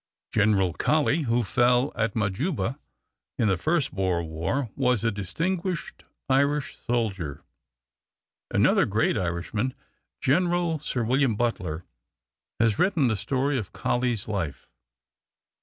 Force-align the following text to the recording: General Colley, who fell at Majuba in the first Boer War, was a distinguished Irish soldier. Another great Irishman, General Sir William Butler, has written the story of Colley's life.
General 0.33 0.73
Colley, 0.73 1.21
who 1.29 1.43
fell 1.43 1.91
at 1.95 2.15
Majuba 2.15 2.79
in 3.37 3.47
the 3.47 3.55
first 3.55 3.93
Boer 3.93 4.23
War, 4.23 4.71
was 4.75 5.03
a 5.03 5.11
distinguished 5.11 6.05
Irish 6.27 6.75
soldier. 6.75 7.43
Another 8.49 8.87
great 8.87 9.15
Irishman, 9.15 9.75
General 10.19 10.79
Sir 10.79 11.03
William 11.03 11.35
Butler, 11.35 11.85
has 12.59 12.79
written 12.79 13.09
the 13.09 13.15
story 13.15 13.59
of 13.59 13.73
Colley's 13.73 14.27
life. 14.27 14.67